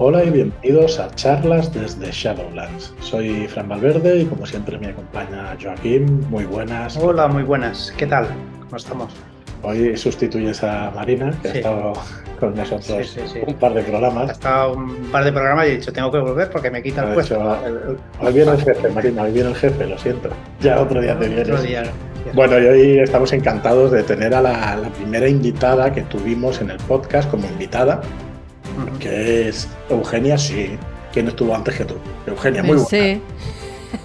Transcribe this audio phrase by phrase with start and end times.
[0.00, 2.94] Hola y bienvenidos a charlas desde Shadowlands.
[3.00, 6.24] Soy Fran Valverde y como siempre me acompaña Joaquín.
[6.30, 6.96] Muy buenas.
[6.96, 7.92] Hola, muy buenas.
[7.96, 8.28] ¿Qué tal?
[8.60, 9.12] ¿Cómo estamos?
[9.64, 11.94] Hoy sustituyes a Marina, que ha estado
[12.38, 14.28] con nosotros un par de programas.
[14.28, 17.02] Ha estado un par de programas y he dicho, tengo que volver porque me quita
[17.02, 17.58] el puesto.
[18.20, 20.30] hoy viene el jefe, Marina, hoy viene el jefe, lo siento.
[20.60, 21.48] Ya otro día te vienes.
[21.48, 21.82] Otro día.
[22.34, 26.76] Bueno, y hoy estamos encantados de tener a la primera invitada que tuvimos en el
[26.76, 28.00] podcast como invitada
[28.98, 30.78] que es Eugenia, sí.
[31.12, 31.94] ¿Quién estuvo antes que tú?
[32.26, 33.20] Eugenia, muy buena.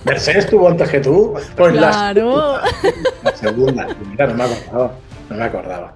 [0.05, 1.34] Mercedes estuvo antes que tú.
[1.55, 2.57] Pues claro.
[3.23, 3.88] La, segunda.
[4.09, 4.93] Mira, no me acordaba.
[5.29, 5.95] No me acordaba.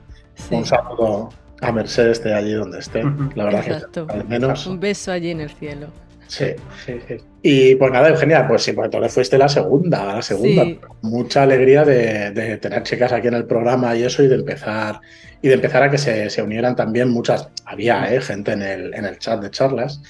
[0.52, 1.30] Un saludo
[1.62, 3.04] a Mercedes de allí donde esté.
[3.36, 4.68] La verdad que al menos.
[4.68, 5.88] Un beso allí en el cielo.
[6.28, 6.48] Sí,
[6.86, 7.18] sí, sí.
[7.42, 10.66] Y pues nada, Eugenia, pues sí, porque tú fuiste la segunda, la segunda.
[11.02, 15.00] Mucha alegría de, tener chicas aquí en el programa y eso, y de empezar,
[15.42, 17.50] y de empezar a que se, unieran también muchas.
[17.66, 18.20] Había ¿eh?
[18.22, 20.02] gente en el, en el chat de charlas.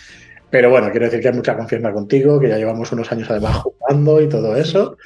[0.49, 3.57] Pero bueno, quiero decir que hay mucha confianza contigo, que ya llevamos unos años además
[3.57, 4.97] jugando y todo eso.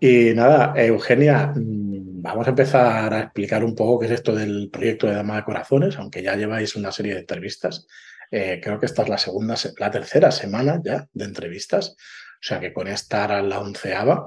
[0.00, 4.70] Y nada, Eugenia, mm, vamos a empezar a explicar un poco qué es esto del
[4.72, 7.86] proyecto de Dama de Corazones, aunque ya lleváis una serie de entrevistas.
[8.30, 12.60] Eh, creo que esta es la segunda, la tercera semana ya de entrevistas, o sea
[12.60, 14.26] que con esta era la onceava.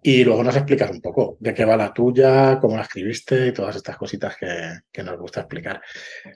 [0.00, 3.52] Y luego nos explicas un poco de qué va la tuya, cómo la escribiste y
[3.52, 5.80] todas estas cositas que, nos gusta explicar.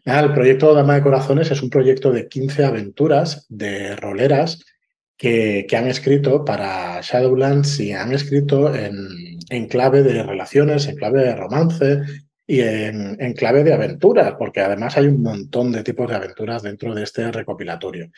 [0.05, 4.65] el proyecto Dama de Corazones es un proyecto de 15 aventuras de roleras
[5.17, 10.97] que, que han escrito para Shadowlands y han escrito en, en clave de relaciones, en
[10.97, 12.03] clave de romance,
[12.53, 16.95] y en, clave de aventuras, porque además hay un montón de tipos de aventuras dentro
[16.95, 18.11] de este recopilatorio.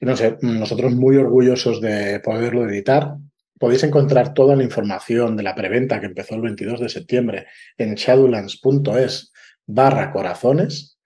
[0.00, 3.14] Nosotros muy orgullosos de poderlo editar.
[3.60, 7.46] Podéis encontrar toda la información de la preventa que empezó el 22 de septiembre
[7.78, 9.32] en shadowlands.es
[9.66, 10.98] barra corazones,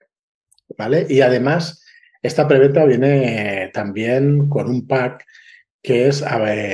[0.75, 1.05] ¿vale?
[1.07, 1.85] Y además,
[2.23, 5.23] esta preventa viene también con un pack
[5.83, 6.25] que es,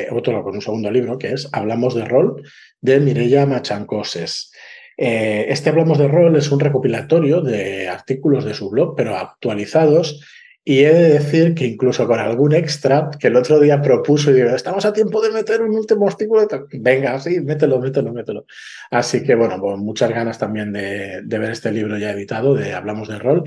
[0.10, 4.51] otro con un segundo libro, que es Hablamos de rol, de Mireia Machancoses.
[4.98, 10.22] Eh, este Hablamos de Rol es un recopilatorio de artículos de su blog, pero actualizados.
[10.64, 14.36] Y he de decir que incluso con algún extra que el otro día propuso y
[14.36, 16.48] digo, estamos a tiempo de meter un último artículo.
[16.72, 18.46] Venga, sí, mételo, mételo, mételo.
[18.92, 23.08] Así que bueno, con muchas ganas también de, ver este libro ya editado de Hablamos
[23.08, 23.44] de Rol.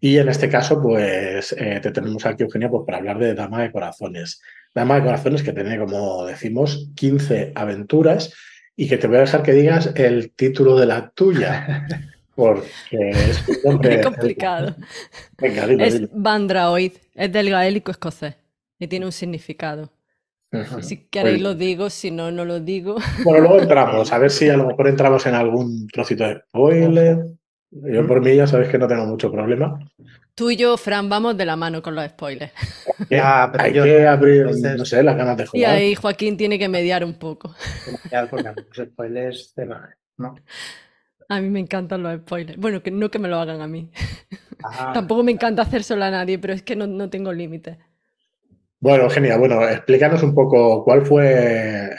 [0.00, 3.62] Y en este caso, pues eh, te tenemos aquí, Eugenia, pues para hablar de Dama
[3.62, 4.40] de Corazones.
[4.74, 8.32] Dama de Corazones que tiene, como decimos, 15 aventuras
[8.76, 11.86] y que te voy a dejar que digas el título de la tuya.
[12.36, 13.42] Porque es
[13.80, 14.76] Qué complicado.
[15.38, 18.34] Venga, es Bandraoid, es del gaélico escocés
[18.78, 19.90] y tiene un significado.
[20.80, 22.96] Si queréis lo digo, si no, no lo digo.
[23.24, 27.18] Bueno, luego entramos, a ver si a lo mejor entramos en algún trocito de spoiler.
[27.82, 29.78] Yo por mí ya sabéis que no tengo mucho problema.
[30.34, 32.52] Tú y yo, Fran, vamos de la mano con los spoilers.
[33.10, 35.60] Ya, pero Hay que abrir, no sé, las ganas de jugar.
[35.60, 37.54] Y ahí Joaquín tiene que mediar un poco.
[38.30, 39.54] porque los spoilers
[40.16, 40.34] ¿no?
[41.28, 42.58] A mí me encantan los spoilers.
[42.58, 43.90] Bueno, que no que me lo hagan a mí.
[44.64, 44.90] Ah.
[44.94, 47.76] Tampoco me encanta hacérselo a nadie, pero es que no, no tengo límites.
[48.78, 49.38] Bueno, genial.
[49.38, 51.26] Bueno, explícanos un poco cuál fue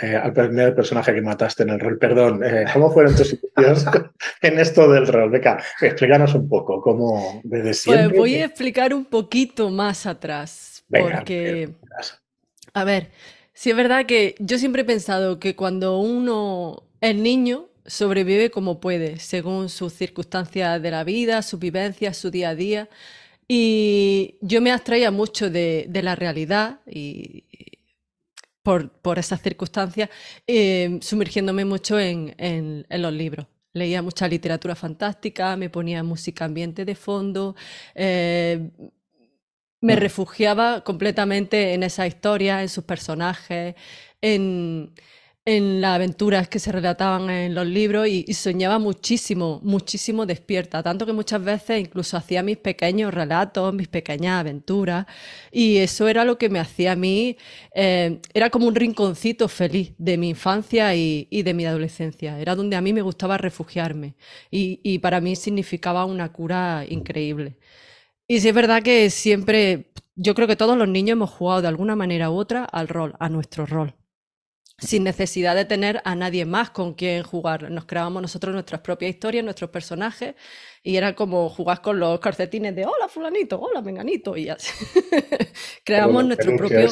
[0.02, 1.98] eh, el primer personaje que mataste en el rol.
[1.98, 3.86] Perdón, eh, ¿cómo fueron tus situaciones
[4.42, 5.32] en esto del rol?
[5.32, 8.10] Venga, explícanos un poco cómo desde pues siempre.
[8.10, 10.84] Pues voy a explicar un poquito más atrás.
[10.90, 11.70] porque,
[12.74, 13.10] a ver,
[13.54, 18.80] sí es verdad que yo siempre he pensado que cuando uno es niño, sobrevive como
[18.80, 22.90] puede, según sus circunstancias de la vida, sus vivencias, su día a día.
[23.48, 27.46] Y yo me abstraía mucho de, la realidad y
[28.62, 30.10] por, esas circunstancias,
[30.46, 33.48] eh, sumergiéndome mucho en, los libros.
[33.72, 37.56] Leía mucha literatura fantástica, me ponía música ambiente de fondo,
[37.96, 38.70] eh,
[39.80, 40.00] me mm.
[40.00, 43.76] refugiaba completamente en esa historia, en sus personajes,
[44.20, 44.94] en,
[45.48, 51.06] en las aventuras que se relataban en los libros y, soñaba muchísimo, muchísimo despierta, tanto
[51.06, 55.06] que muchas veces incluso hacía mis pequeños relatos, mis pequeñas aventuras.
[55.50, 57.38] Y eso era lo que me hacía a mí,
[57.74, 62.76] eh, era como un rinconcito feliz de mi infancia y, de mi adolescencia, era donde
[62.76, 64.16] a mí me gustaba refugiarme.
[64.52, 67.58] Y, y para mí significaba una cura increíble.
[68.28, 71.70] Y sí es verdad que siempre, yo creo que todos los niños hemos jugado de
[71.70, 73.96] alguna manera u otra al rol, a nuestro rol
[74.80, 77.72] sin necesidad de tener a nadie más con quien jugar.
[77.72, 80.36] Nos creábamos nosotros nuestras propias historias, nuestros personajes,
[80.84, 84.72] y era como jugar con los calcetines de hola fulanito, hola menganito, y así.
[85.84, 86.90] Creamos nuestro propio...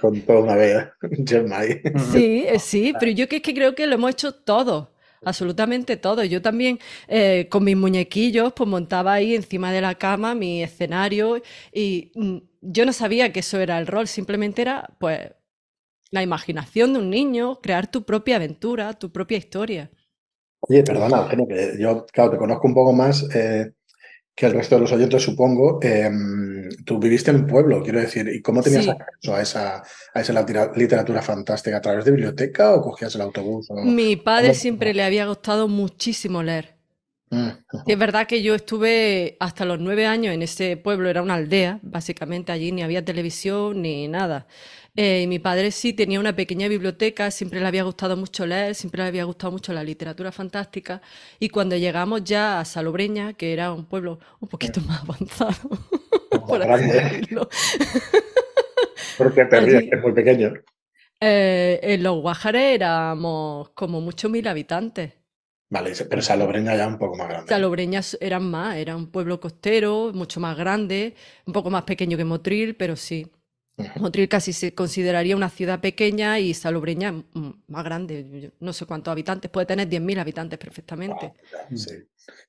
[0.00, 0.88] Con toda una vez,
[2.12, 4.94] Sí, eh, sí, pero yo que, es que creo que lo hemos hecho todo.
[5.22, 6.24] absolutamente todo.
[6.24, 6.78] Yo también
[7.08, 11.42] eh, con mis muñequillos pues montaba ahí encima de la cama mi escenario
[11.72, 15.32] y mm, yo no sabía que eso era el rol, simplemente era pues
[16.10, 19.90] la imaginación de un niño, crear tu propia aventura, tu propia historia.
[20.60, 23.72] Oye, perdona, que yo, claro, te conozco un poco más eh,
[24.34, 25.78] que el resto de los oyentes, supongo.
[25.82, 29.82] Em, tú viviste en un pueblo, quiero decir, ¿y cómo tenías acceso a esa,
[30.14, 31.78] a esa literatura fantástica?
[31.78, 33.68] ¿A través de biblioteca o cogías el autobús?
[33.84, 36.76] Mi padre siempre le había gustado muchísimo leer.
[37.30, 37.48] Mm,
[37.86, 41.80] es verdad que yo estuve hasta los nueve años en ese pueblo, era una aldea,
[41.82, 44.46] básicamente allí ni había televisión ni nada.
[44.98, 49.02] Eh, mi padre sí tenía una pequeña biblioteca, siempre le había gustado mucho leer, siempre
[49.02, 51.02] le había gustado mucho la literatura fantástica.
[51.38, 55.68] Y cuando llegamos ya a Salobreña, que era un pueblo un poquito más avanzado,
[56.48, 57.48] por así decirlo.
[59.18, 60.54] Porque te es muy pequeño.
[61.20, 65.12] Eh, en los Guajares éramos como muchos mil habitantes.
[65.68, 67.48] Vale, pero Salobreña ya un poco más grande.
[67.48, 71.14] Salobreña eran más, era un pueblo costero, mucho más grande,
[71.44, 73.26] un poco más pequeño que Motril, pero sí.
[73.96, 77.24] Motril casi se consideraría una ciudad pequeña y Salobreña
[77.66, 78.52] más grande.
[78.60, 81.32] No sé cuántos habitantes, puede tener 10.000 habitantes perfectamente.
[81.74, 81.92] sí.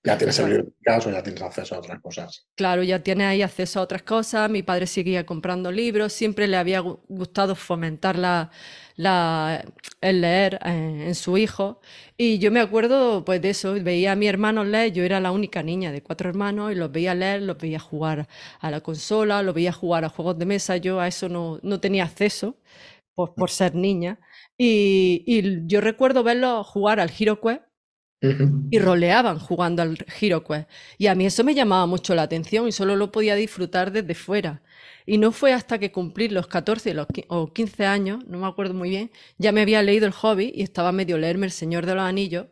[0.03, 2.47] Ya tienes el caso, ya tienes acceso a otras cosas.
[2.55, 4.49] Claro, ya tienes ahí acceso a otras cosas.
[4.49, 8.49] Mi padre seguía comprando libros, siempre le había gustado fomentar la,
[8.97, 11.79] el leer eh, en, su hijo.
[12.17, 15.31] Y yo me acuerdo pues de eso, veía a mi hermano leer, yo era la
[15.31, 18.27] única niña de cuatro hermanos y los veía leer, los veía jugar
[18.59, 21.79] a la consola, los veía jugar a juegos de mesa, yo a eso no, no
[21.79, 22.57] tenía acceso
[23.15, 24.19] pues, por ser niña.
[24.57, 27.61] Y, y yo recuerdo verlos jugar al HeroQuest
[28.71, 30.69] y roleaban jugando al HeroQuest.
[30.97, 34.15] Y a mí eso me llamaba mucho la atención y solo lo podía disfrutar desde
[34.15, 34.61] fuera.
[35.09, 36.93] Y no fue hasta que cumplí los 14
[37.29, 40.63] o 15 años, no me acuerdo muy bien, ya me había leído el hobby y
[40.63, 42.47] estaba medio leerme El Señor de los Anillos.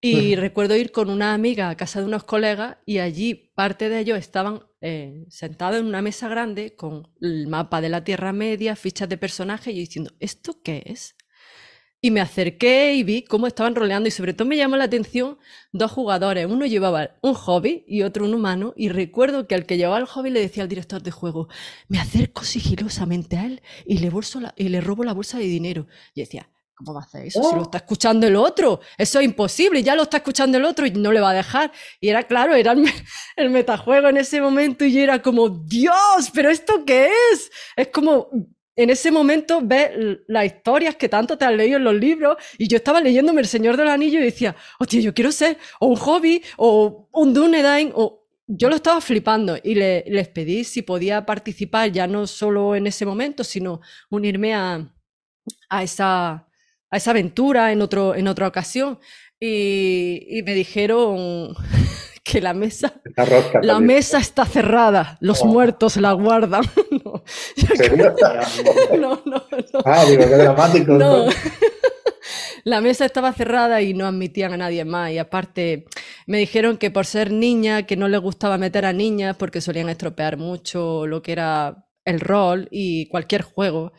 [0.00, 4.00] Y recuerdo ir con una amiga a casa de unos colegas y allí parte de
[4.00, 8.76] ellos estaban eh, sentados en una mesa grande con el mapa de la Tierra Media,
[8.76, 11.16] fichas de personajes y diciendo, ¿esto qué es?
[12.04, 15.38] Y me acerqué y vi cómo estaban roleando y sobre todo me llamó la atención
[15.72, 16.44] dos jugadores.
[16.44, 18.74] Uno llevaba un hobby y otro un humano.
[18.76, 21.48] Y recuerdo que al que llevaba el hobby le decía al director de juego,
[21.88, 25.86] me acerco sigilosamente a él y le, bolso y le robo la bolsa de dinero.
[26.14, 27.42] Y decía, ¿cómo va a hacer eso?
[27.42, 27.64] Si lo oh.
[27.64, 28.80] está escuchando el otro.
[28.98, 29.82] Eso es imposible.
[29.82, 31.72] Ya lo está escuchando el otro y no le va a dejar.
[32.02, 32.74] Y era claro, era
[33.36, 37.50] el, metajuego en ese momento y era como, Dios, pero ¿esto qué es?
[37.76, 38.28] Es como
[38.76, 39.90] en ese momento ves
[40.26, 43.46] las historias que tanto te has leído en los libros y yo estaba leyéndome El
[43.46, 47.92] Señor del Anillo y decía, hostia, yo quiero ser o un hobby o un Dunedain
[47.94, 48.20] o...
[48.46, 53.06] Yo lo estaba flipando y les pedí si podía participar ya no solo en ese
[53.06, 53.80] momento, sino
[54.10, 54.86] unirme a,
[55.80, 56.46] esa,
[56.90, 58.98] aventura en, otro, en otra ocasión.
[59.40, 61.56] Y me dijeron
[62.24, 62.94] que la mesa,
[63.62, 65.46] la mesa está cerrada, los oh.
[65.46, 66.64] muertos la guardan.
[67.04, 67.22] no,
[68.98, 69.42] no, no,
[69.84, 70.98] Ah, digo, qué dramático.
[72.64, 75.10] La mesa estaba cerrada y no admitían a nadie más.
[75.10, 75.84] Y aparte,
[76.26, 79.90] me dijeron que por ser niña, que no les gustaba meter a niñas porque solían
[79.90, 83.92] estropear mucho lo que era el rol y cualquier juego.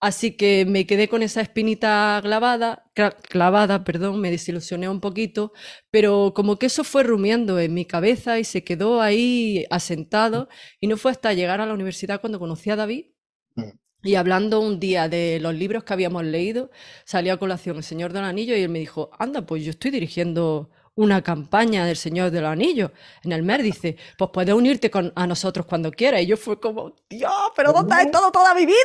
[0.00, 2.90] Así que me quedé con esa espinita clavada,
[3.28, 5.52] clavada, perdón, me desilusioné un poquito,
[5.90, 10.48] pero como que eso fue rumiando en mi cabeza y se quedó ahí asentado
[10.80, 13.08] y no fue hasta llegar a la universidad cuando conocí a David
[13.56, 13.70] mm.
[14.04, 16.70] y hablando un día de los libros que habíamos leído,
[17.04, 19.90] salió a colación El Señor del Anillo y él me dijo, anda, pues yo estoy
[19.90, 22.90] dirigiendo una campaña del Señor de los Anillos.
[23.22, 26.22] En el MER dice, pues puedes unirte con, a nosotros cuando quieras.
[26.22, 28.76] Y yo fue como, Dios, pero ¿dónde ha estado toda mi vida?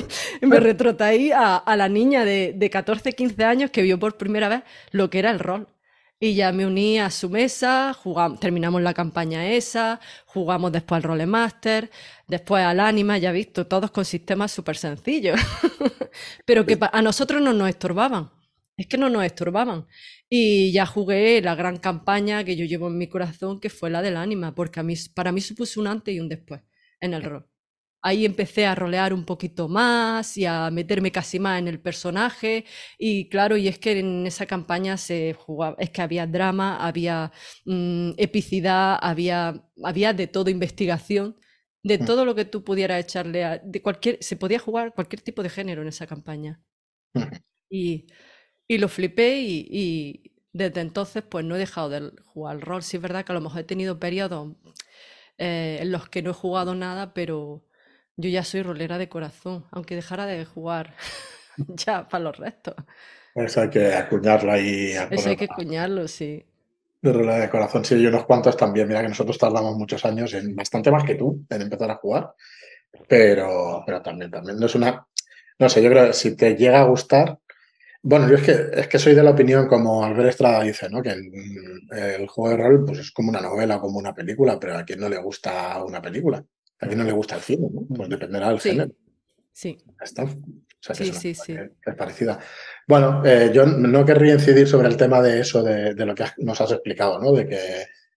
[0.42, 4.16] y me retrotraí a, a la niña de, de 14, 15 años que vio por
[4.16, 4.62] primera vez
[4.92, 5.68] lo que era el rol.
[6.20, 11.04] Y ya me uní a su mesa, jugamos, terminamos la campaña esa, jugamos después al
[11.04, 11.90] Rolemaster,
[12.26, 15.38] después al Anima, ya visto, todos con sistemas súper sencillos,
[16.44, 18.32] pero que a nosotros no nos estorbaban,
[18.76, 19.86] es que no nos estorbaban.
[20.30, 24.02] Y ya jugué la gran campaña que yo llevo en mi corazón, que fue la
[24.02, 26.62] del ánima, porque a mí, para mí supuso un antes y un después
[27.00, 27.48] en el rol.
[28.02, 32.64] Ahí empecé a rolear un poquito más y a meterme casi más en el personaje.
[32.98, 37.32] Y claro, y es que en esa campaña se jugaba, es que había drama, había
[37.64, 41.36] mm, epicidad, había, había de todo investigación,
[41.82, 42.04] de mm.
[42.06, 45.50] todo lo que tú pudieras echarle a, de cualquier, se podía jugar cualquier tipo de
[45.50, 46.62] género en esa campaña.
[47.70, 48.06] Y
[48.68, 52.82] y lo flipé y, desde entonces pues no he dejado de jugar al rol.
[52.82, 54.54] Sí es verdad que a lo mejor he tenido periodos
[55.38, 57.64] eh, en los que no he jugado nada, pero
[58.16, 60.94] yo ya soy rolera de corazón, aunque dejara de jugar
[61.68, 62.74] ya para los restos.
[63.34, 64.92] Eso hay que acuñarlo ahí.
[65.10, 66.44] Eso hay que acuñarlo, sí.
[67.00, 68.88] De regla de corazón, sí, y unos cuantos también.
[68.88, 72.34] Mira que nosotros tardamos muchos años, en bastante más que tú, en empezar a jugar.
[73.06, 75.06] Pero, pero también, también no es una.
[75.60, 77.38] No sé, yo creo que si te llega a gustar.
[78.02, 81.02] Bueno, yo es que, es que soy de la opinión, como Albert Estrada dice, ¿no?
[81.02, 84.84] Que el, juego de rol pues es como una novela, como una película, pero a
[84.84, 86.44] quien no le gusta una película,
[86.80, 87.82] a quien no le gusta el cine, ¿no?
[87.94, 88.92] Pues dependerá del género.
[89.52, 89.76] Sí.
[90.00, 90.22] Está.
[90.22, 90.28] O
[90.80, 91.56] sea, sí, sí, sí.
[91.84, 92.38] Es parecida.
[92.86, 96.24] Bueno, eh, yo no querría incidir sobre el tema de eso, de, de lo que
[96.38, 97.32] nos has explicado, ¿no?
[97.32, 97.56] De que,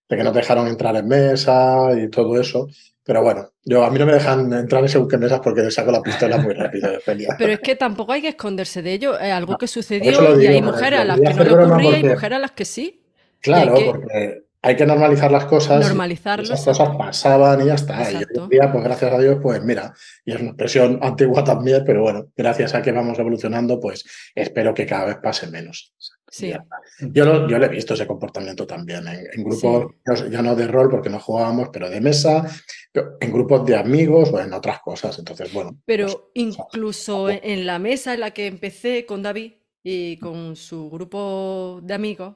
[0.07, 2.67] de que no te dejaron entrar en mesa y todo eso.
[3.03, 5.71] Pero bueno, yo a mí no me dejan entrar en según qué mesas porque le
[5.71, 6.99] saco la pistola muy rápido de
[7.37, 9.17] Pero es que tampoco hay que esconderse de ello.
[9.17, 12.37] Es algo que sucedió y hay mujeres a las que no le ocurría y mujeres
[12.37, 13.01] a las que sí.
[13.39, 15.79] Claro, porque hay que normalizar las cosas.
[15.79, 16.49] Normalizarlas.
[16.51, 18.11] Esas cosas pasaban y ya está.
[18.11, 21.43] Y hoy en día, pues gracias a Dios, pues mira, y es una expresión antigua
[21.43, 25.93] también, pero bueno, gracias a que vamos evolucionando, pues espero que cada vez pase menos.
[26.29, 26.53] Sí.
[26.99, 29.95] Yo, lo, yo le he visto ese comportamiento también en, grupos,
[30.29, 32.45] ya no de rol porque no jugábamos, pero de mesa,
[32.93, 35.17] en grupos de amigos o en otras cosas.
[35.19, 35.77] Entonces, bueno.
[35.85, 39.53] Pero pues, incluso en la mesa en la que empecé con David
[39.83, 42.35] y con su grupo de amigos,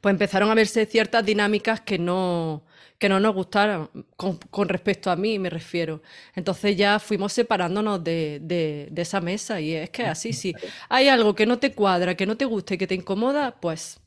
[0.00, 2.64] pues empezaron a verse ciertas dinámicas que no,
[2.98, 6.02] que no nos gustaron con, respecto a mí, me refiero.
[6.34, 10.54] Entonces ya fuimos separándonos de, esa mesa y es que así, si
[10.88, 14.00] hay algo que no te cuadra, que no te gusta y que te incomoda, pues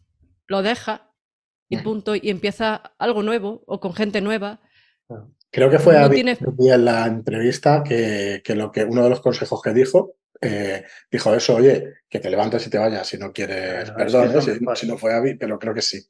[0.48, 1.02] lo dejas
[1.72, 4.60] y punto, y empieza algo nuevo o con gente nueva.
[5.52, 9.74] Creo que fue en la entrevista que, que, lo que uno de los consejos que
[9.74, 14.42] dijo eh, dijo eso, oye, que te levantes y te vayas si no quieres perdón,
[14.76, 16.02] si, no fue Avi, pero creo que sí.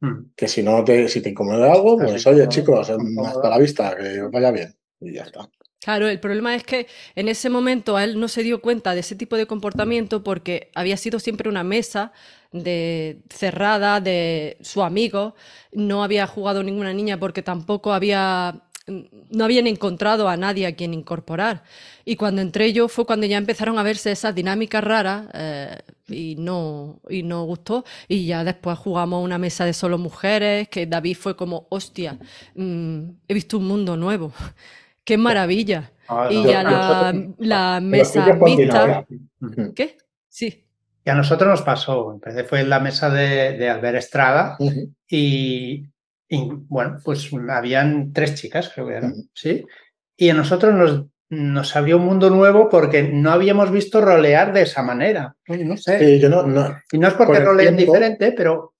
[0.00, 0.30] Hmm.
[0.36, 4.22] Que si no te, si te incomoda algo, pues oye, chicos, hasta la vista, que
[4.22, 4.74] vaya bien.
[5.00, 5.48] Y ya está.
[5.84, 9.16] Claro, el problema es que en ese momento él no se dio cuenta de ese
[9.16, 12.12] tipo de comportamiento porque había sido siempre una mesa
[12.52, 15.34] de cerrada de su amigo,
[15.72, 20.92] no había jugado ninguna niña porque tampoco había no habían encontrado a nadie a quien
[20.92, 21.62] incorporar.
[22.04, 26.36] Y cuando entré yo fue cuando ya empezaron a verse esas dinámicas raras eh, y,
[26.36, 27.84] no, y no gustó.
[28.08, 32.18] Y ya después jugamos una mesa de solo mujeres, que David fue como, hostia,
[32.54, 34.32] mm, he visto un mundo nuevo.
[35.04, 35.92] ¡Qué maravilla!
[36.08, 36.62] Ah, y ya
[37.38, 39.06] la, mesa mixta...
[39.74, 39.96] ¿Qué?
[40.28, 40.66] Sí.
[41.06, 44.56] Y a nosotros nos pasó, fue en la mesa de, de Albert Estrada
[45.08, 45.84] y
[46.28, 49.64] y bueno, pues habían tres chicas, creo que eran, ¿sí?
[50.16, 54.62] Y a nosotros nos, nos abrió un mundo nuevo porque no habíamos visto rolear de
[54.62, 55.34] esa manera.
[55.46, 56.18] No sé.
[56.18, 58.74] yo no, no, y no es porque roleen diferente, pero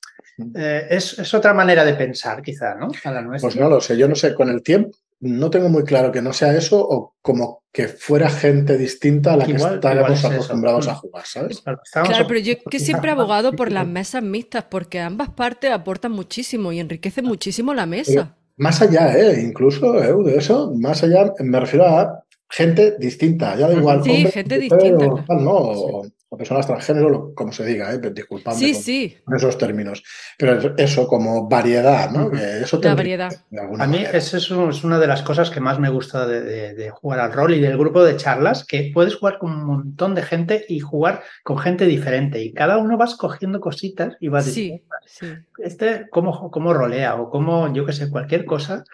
[0.57, 2.89] eh, es, es, otra manera de pensar, quizá, ¿no?
[3.05, 3.49] A la nuestra.
[3.49, 6.23] Pues no lo sé, yo no sé, con el tiempo no tengo muy claro que
[6.23, 10.93] no sea eso o como que fuera gente distinta a la que estábamos acostumbrados a
[10.93, 10.97] mm.
[10.97, 11.63] jugar, ¿sabes?
[11.93, 16.13] Claro, pero yo que siempre he abogado por las mesas mixtas porque ambas partes aportan
[16.13, 18.37] muchísimo y enriquecen muchísimo la mesa.
[18.57, 19.43] más allá, ¿eh?
[19.43, 20.31] incluso ¿eh?
[20.31, 24.05] de eso, más allá, me refiero a gente distinta, ya da igual.
[24.05, 25.25] Sí, gente distinta.
[25.29, 26.03] no,
[26.37, 28.01] personas transgénero, como se diga, ¿eh?
[28.13, 29.17] disculpadme sí, sí.
[29.35, 30.03] esos términos.
[30.39, 32.33] Pero eso como variedad, ¿no?
[32.33, 33.33] eso La variedad.
[33.79, 34.37] A mí eso
[34.69, 37.79] es, una de las cosas que más me gusta de, jugar al rol y del
[37.79, 41.87] grupo de charlas, que puedes jugar con un montón de gente y jugar con gente
[41.87, 42.43] diferente.
[42.43, 45.27] Y cada uno vas cogiendo cositas y vas diciendo, sí,
[45.59, 48.85] este, cómo, cómo rolea o cómo, yo qué sé, cualquier cosa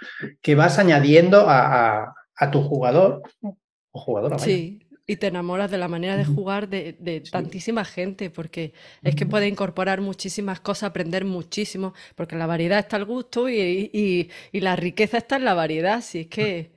[0.41, 2.15] que vas añadiendo a,
[2.53, 4.39] tu jugador o jugadora.
[4.39, 4.80] Sí
[5.11, 9.49] y te enamoras de la manera de jugar de, tantísima gente, porque es que puede
[9.49, 15.35] incorporar muchísimas cosas, aprender muchísimo, porque la variedad está al gusto y, la riqueza está
[15.35, 16.71] en la variedad, si es que...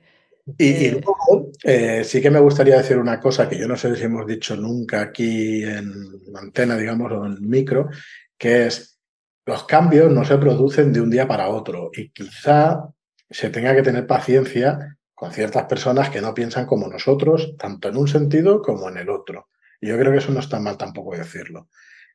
[0.58, 3.94] Y, eh, luego, eh, sí que me gustaría decir una cosa que yo no sé
[3.94, 5.92] si hemos dicho nunca aquí en
[6.34, 7.88] antena, digamos, o en micro,
[8.36, 8.98] que es
[9.46, 12.88] los cambios no se producen de un día para otro y quizá
[13.30, 17.96] se tenga que tener paciencia con ciertas personas que no piensan como nosotros, tanto en
[17.96, 19.48] un sentido como en el otro.
[19.80, 21.68] Y yo creo que eso no está mal tampoco decirlo.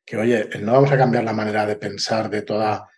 [0.04, 2.88] Que, oye, no vamos a cambiar la manera de pensar de toda,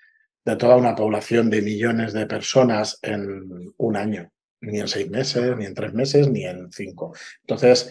[0.44, 4.30] de toda una población de millones de personas en un año,
[4.60, 7.14] ni en seis meses, ni en tres meses, ni en cinco.
[7.40, 7.90] Entonces,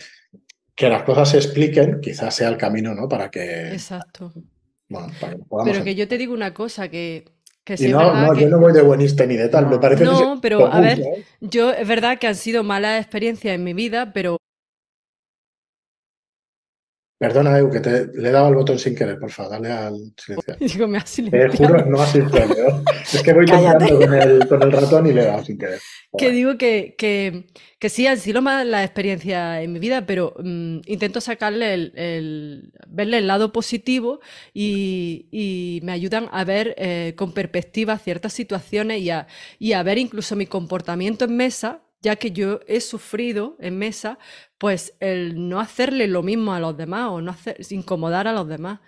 [0.76, 3.08] que las cosas se expliquen, quizás sea el camino, ¿no?
[3.08, 3.72] Para que.
[3.72, 4.34] Exacto.
[4.90, 7.26] Bueno, para que Pero que yo te digo una cosa, que
[7.90, 10.80] no, no yo no voy de buenista ni de tal, me parece No, pero a
[10.82, 11.26] ver, ¿eh?
[11.40, 14.38] yo es verdad que han sido malas experiencias en mi vida, pero
[17.22, 20.12] Perdona, Eu, que te, le he dado al botón sin querer, por favor, dale al
[20.18, 20.58] silenciar.
[20.60, 24.64] Digo, me ha Te juro, no ha sido Es que voy limpiando con el, con
[24.64, 25.80] el ratón y le he dado sin querer.
[26.18, 27.46] Que digo que, que,
[27.78, 32.74] que, sí, han sido más la experiencia en mi vida, pero mm, intento sacarle el,
[32.88, 34.20] verle el lado positivo
[34.52, 39.28] y, y me ayudan a ver eh, con perspectiva ciertas situaciones y a,
[39.60, 44.18] y a ver incluso mi comportamiento en mesa ya que yo he sufrido en mesa,
[44.58, 48.48] pues el no hacerle lo mismo a los demás o no hacer, incomodar a los
[48.48, 48.80] demás.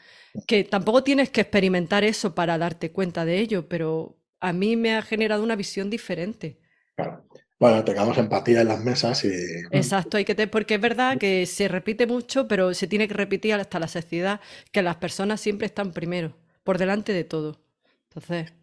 [0.48, 4.96] Que tampoco tienes que experimentar eso para darte cuenta de ello, pero a mí me
[4.96, 6.60] ha generado una visión diferente.
[6.96, 7.26] Claro.
[7.60, 9.32] Bueno, tengamos empatía en las mesas y...
[9.72, 13.14] Exacto, hay que tener, porque es verdad que se repite mucho, pero se tiene que
[13.14, 14.42] repetir hasta la saciedad,
[14.72, 17.62] que las personas siempre están primero, por delante de todo.
[18.10, 18.54] Entonces...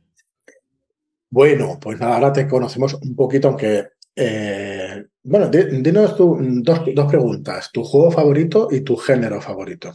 [1.30, 3.86] Bueno, pues nada, ahora te conocemos un poquito, aunque
[4.16, 7.70] eh, bueno, dinos tú dos, dos, preguntas.
[7.72, 9.94] ¿Tu juego favorito y tu género favorito?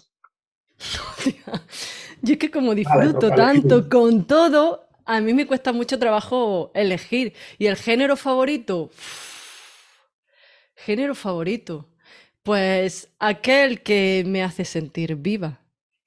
[2.21, 7.33] Yo es que como disfruto tanto con todo, a mí me cuesta mucho trabajo elegir.
[7.57, 8.89] Y el género favorito,
[10.75, 11.87] género favorito,
[12.43, 15.59] pues aquel que me hace sentir viva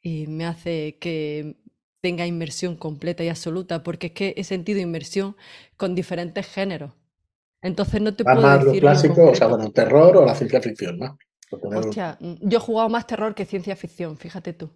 [0.03, 1.57] y me hace que
[2.01, 5.37] tenga inmersión completa y absoluta, porque es que he sentido inmersión
[5.77, 6.93] con diferentes géneros.
[7.63, 8.83] Entonces no te puedo más decir.
[8.83, 11.19] lo clásico, o sea, bueno, terror o la ciencia ficción, ¿no?
[11.51, 14.71] Hostia, mm, yo he jugado más terror que ciencia ficción, fíjate tú.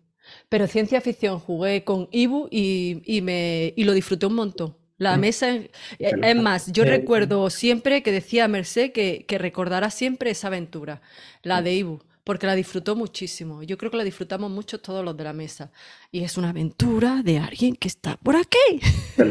[0.49, 4.77] Pero ciencia ficción jugué con Ibu y, me, y lo disfruté un montón.
[4.99, 5.21] La mm.
[5.21, 10.47] mesa, eh, es más, yo recuerdo siempre que decía Merced que, que recordará siempre esa
[10.47, 11.03] aventura,
[11.43, 13.63] la de Ibu, porque la disfrutó muchísimo.
[13.63, 15.73] Yo creo que la disfrutamos mucho todos los de la mesa.
[16.11, 18.81] Y es una aventura de alguien que está por aquí.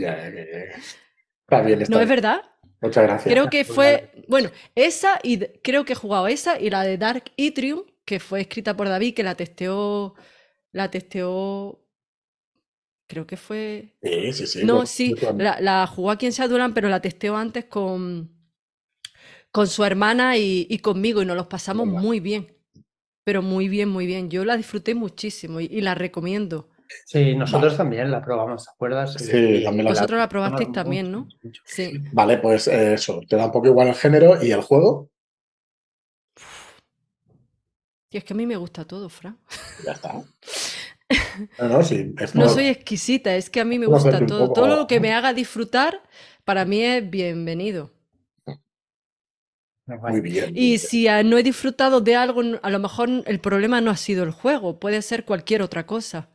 [0.00, 0.70] Eh,
[1.40, 2.42] está bien, ¿No es verdad?
[2.80, 3.32] Muchas gracias.
[3.32, 7.24] Creo que fue, bueno, esa y creo que he jugado esa y la de Dark
[7.36, 10.14] Etrium, que fue escrita por David, que la testeó,
[10.72, 11.80] la testeó,
[13.06, 13.96] creo que fue...
[14.02, 14.64] Sí, sí, sí.
[14.64, 18.30] No, sí, la, jugó aquí en Shadowland, pero la testeó antes con,
[19.50, 22.56] con su hermana y, conmigo y nos los pasamos muy bien,
[23.24, 24.30] pero muy bien, muy bien.
[24.30, 26.68] Yo la disfruté muchísimo y la recomiendo.
[27.04, 29.14] Sí, nosotros también la probamos, ¿te acuerdas?
[29.14, 31.28] Sí, también la Vosotros la probasteis también, ¿no?
[31.64, 32.02] Sí.
[32.12, 35.10] Vale, pues eso, te da un poco igual el género y el juego.
[38.10, 39.38] Y es que a mí me gusta todo, Fran.
[39.84, 40.22] Ya está.
[41.58, 44.52] No, no, sí, no soy exquisita, es que a mí me gusta todo.
[44.52, 46.02] Todo lo que me haga disfrutar,
[46.44, 47.92] para mí es bienvenido.
[49.86, 50.52] Muy bien.
[50.54, 54.24] Y si no he disfrutado de algo, a lo mejor el problema no ha sido
[54.24, 56.28] el juego, puede ser cualquier otra cosa.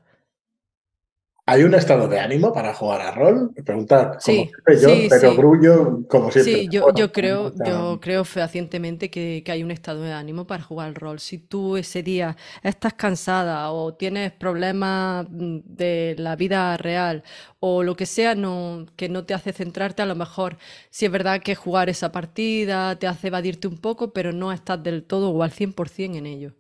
[1.45, 3.51] ¿Hay un estado de ánimo para jugar a rol?
[3.65, 4.49] Preguntar, sí,
[4.82, 6.53] yo, pero Grullo, como siempre.
[6.53, 10.88] Sí, yo, yo creo, yo creo fehacientemente que, hay un estado de ánimo para jugar
[10.88, 11.19] al rol.
[11.19, 17.23] Si tú ese día estás cansada o tienes problemas mm, de la vida real
[17.60, 20.58] o lo que sea no, que no te hace centrarte, a lo mejor
[20.91, 24.82] sí es verdad que jugar esa partida te hace evadirte un poco, pero no estás
[24.82, 26.53] del todo o al 100% en ello.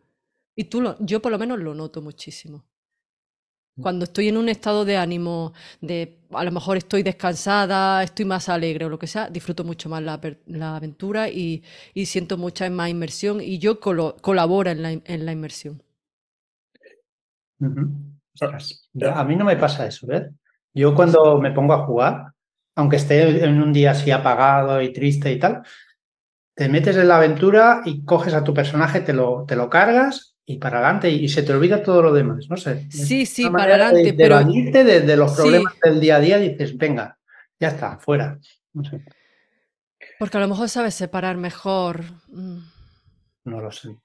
[0.57, 2.65] Y tú lo, yo por lo menos lo noto muchísimo.
[3.81, 8.47] Cuando estoy en un estado de ánimo, de a lo mejor estoy descansada, estoy más
[8.47, 11.63] alegre o lo que sea, disfruto mucho más la, aventura y,
[12.05, 15.81] siento mucha más inmersión y yo colaboro en la, en la inmersión.
[17.59, 20.29] A mí no me pasa eso, ¿ves?
[20.75, 22.33] Yo cuando me pongo a jugar,
[22.75, 25.63] aunque esté en un día así apagado y triste y tal,
[26.55, 30.32] te metes en la aventura y coges a tu personaje, te lo, te lo cargas
[30.45, 32.85] y para adelante y se te olvida todo lo demás, no sé.
[32.89, 34.03] Sí, sí, para adelante.
[34.03, 34.43] De, pero...
[34.43, 37.17] de, los problemas del día a día dices, venga,
[37.59, 38.37] ya está, fuera.
[38.73, 39.01] No sé.
[40.19, 42.03] Porque a lo mejor sabes separar mejor.
[42.27, 42.57] Mm.
[43.45, 43.97] No lo sé.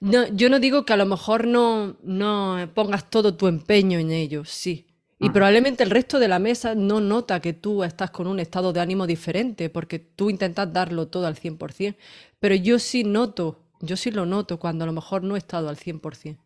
[0.00, 4.12] No, yo no digo que a lo mejor no, no pongas todo tu empeño en
[4.12, 4.86] ello, sí.
[5.20, 8.72] Y probablemente el resto de la mesa no nota que tú estás con un estado
[8.72, 11.96] de ánimo diferente, porque tú intentas darlo todo al 100%.
[12.38, 15.68] Pero yo sí noto yo sí lo noto cuando a lo mejor no he estado
[15.68, 16.38] al 100%.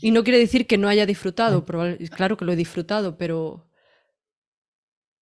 [0.00, 3.66] Y no quiere decir que no haya disfrutado, claro que lo he disfrutado, pero...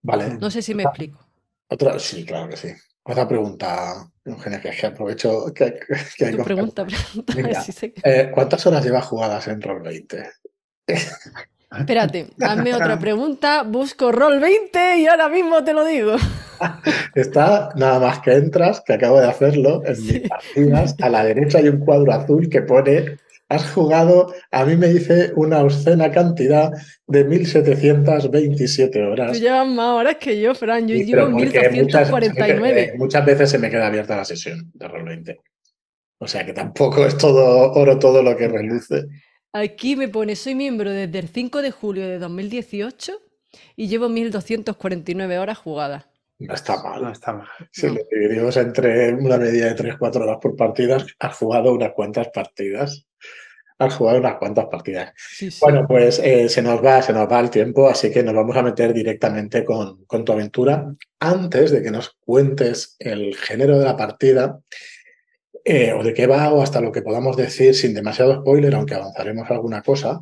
[0.03, 0.35] Vale.
[0.35, 1.27] No sé si me explico.
[1.69, 2.69] Otra, sí, claro que sí.
[3.03, 5.81] Otra pregunta, Eugenia, que, aprovecho que,
[6.17, 7.33] que tu pregunta, pregunta
[8.05, 10.31] eh, ¿Cuántas horas llevas jugadas en Roll20?
[11.77, 16.17] Espérate, hazme otra pregunta, busco Roll 20 y ahora mismo te lo digo.
[17.15, 21.59] Está nada más que entras, que acabo de hacerlo, en mis partidas, a la derecha
[21.59, 26.71] hay un cuadro azul que pone has jugado, a mí me dice una obscena cantidad
[27.07, 29.33] de 1727 horas.
[29.33, 32.83] Tú llevas más horas que yo, Fran, yo llevo 1249.
[32.83, 35.41] Muchas, muchas, veces se me queda abierta la sesión de Roll 20.
[36.19, 39.05] O sea que tampoco es todo oro todo lo que reluce.
[39.53, 43.13] Aquí me pone, soy miembro desde el 5 de julio de 2018
[43.77, 46.07] y llevo 1.249 horas jugadas.
[46.39, 47.03] No está mal.
[47.03, 47.49] No está mal.
[47.73, 52.29] Si lo dividimos entre una media de 3-4 horas por partida, has jugado unas cuantas
[52.29, 53.07] partidas.
[53.79, 55.13] Has jugado unas cuantas partidas.
[55.61, 58.57] Bueno, pues eh, se, nos va, se nos va el tiempo, así que nos vamos
[58.57, 60.95] a meter directamente con, con tu aventura.
[61.21, 64.61] Antes de que nos cuentes el género de la partida,
[65.64, 68.94] eh, o de qué va, o hasta lo que podamos decir sin demasiado spoiler, aunque
[68.94, 70.21] avanzaremos alguna cosa,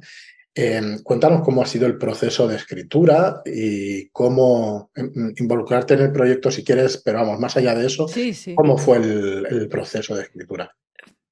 [0.59, 6.13] Em, cuéntanos cómo ha sido el proceso de escritura y cómo em, involucrarte en el
[6.13, 8.07] proyecto si quieres, pero vamos, más allá de eso,
[8.55, 10.75] ¿cómo fue el, proceso de escritura?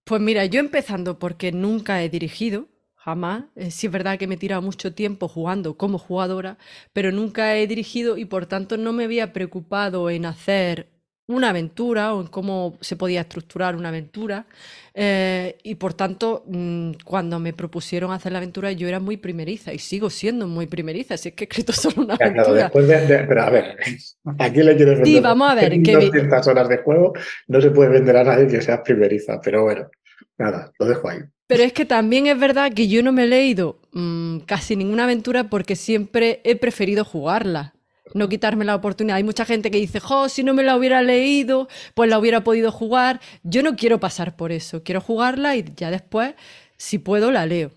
[0.05, 3.45] Pues mira, yo empezando porque nunca he dirigido, jamás.
[3.57, 6.59] Eh, sí es verdad que me he tirado mucho tiempo jugando como jugadora,
[6.93, 10.94] pero nunca he dirigido y por tanto no me había preocupado en hacer
[11.27, 14.47] una aventura o en cómo se podía estructurar una aventura.
[14.93, 19.73] Eh, y por tanto, mm, cuando me propusieron hacer la aventura, yo era muy primeriza
[19.73, 21.17] y sigo siendo muy primeriza.
[21.17, 22.71] Si es que he escrito solo una aventura.
[22.73, 23.77] pero a ver,
[24.39, 25.07] aquí le quieres vender?
[25.07, 25.73] Sí, vamos a ver.
[25.73, 27.15] En 200 horas de juego
[27.49, 29.89] no se puede vender a nadie que sea primeriza, pero bueno,
[30.39, 31.21] nada, lo dejo ahí.
[31.47, 35.05] Pero es que también es verdad que yo no me he leído mm, casi ninguna
[35.05, 37.74] aventura porque siempre he preferido jugarla
[38.13, 39.17] no quitarme la oportunidad.
[39.17, 42.45] Hay mucha gente que dice, jo, si no me la hubiera leído, pues la hubiera
[42.45, 43.21] podido jugar.
[43.43, 46.35] Yo no quiero pasar por eso, quiero jugarla y ya después,
[46.77, 47.71] si puedo, la leo.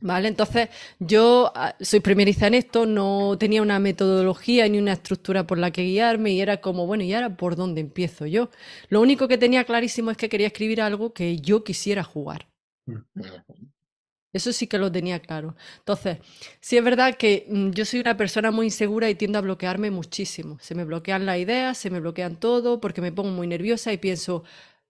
[0.00, 0.28] ¿Vale?
[0.28, 0.68] Entonces,
[0.98, 5.70] yo ah, soy primeriza en esto, no tenía una metodología ni una estructura por la
[5.70, 8.50] que guiarme y era como, bueno, ¿y ahora por dónde empiezo yo?
[8.88, 12.46] Lo único que tenía clarísimo es que quería escribir algo que yo quisiera jugar.
[14.36, 15.56] Eso sí que lo tenía claro.
[15.78, 16.18] Entonces,
[16.60, 19.90] sí es verdad que mm, yo soy una persona muy insegura y tiendo a bloquearme
[19.90, 20.58] muchísimo.
[20.60, 23.98] Se me bloquean las ideas, se me bloquean todo, porque me pongo muy nerviosa y
[23.98, 24.44] pienso,